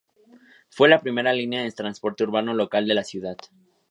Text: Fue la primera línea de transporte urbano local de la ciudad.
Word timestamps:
Fue 0.71 0.89
la 0.89 0.99
primera 0.99 1.31
línea 1.31 1.61
de 1.61 1.71
transporte 1.71 2.23
urbano 2.23 2.55
local 2.55 2.87
de 2.87 2.95
la 2.95 3.03
ciudad. 3.03 3.37